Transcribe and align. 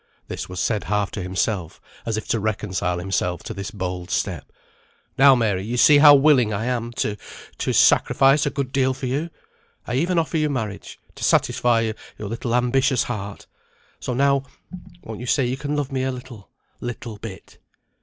(This 0.29 0.49
was 0.49 0.59
said 0.59 0.85
half 0.85 1.11
to 1.11 1.21
himself, 1.21 1.79
as 2.07 2.17
if 2.17 2.27
to 2.29 2.39
reconcile 2.39 2.97
himself 2.97 3.43
to 3.43 3.53
this 3.53 3.69
bold 3.69 4.09
step.) 4.09 4.51
"Now, 5.15 5.35
Mary, 5.35 5.63
you 5.63 5.77
see 5.77 5.99
how 5.99 6.15
willing 6.15 6.51
I 6.51 6.65
am 6.65 6.91
to 6.93 7.15
to 7.59 7.71
sacrifice 7.71 8.47
a 8.47 8.49
good 8.49 8.71
deal 8.71 8.95
for 8.95 9.05
you; 9.05 9.29
I 9.85 9.93
even 9.93 10.17
offer 10.17 10.37
you 10.37 10.49
marriage, 10.49 10.97
to 11.13 11.23
satisfy 11.23 11.91
your 12.17 12.27
little 12.27 12.55
ambitious 12.55 13.03
heart; 13.03 13.45
so, 13.99 14.15
now, 14.15 14.41
won't 15.03 15.19
you 15.19 15.27
say 15.27 15.45
you 15.45 15.55
can 15.55 15.75
love 15.75 15.91
me 15.91 16.01
a 16.01 16.11
little, 16.11 16.49
little 16.79 17.17
bit?" 17.19 17.59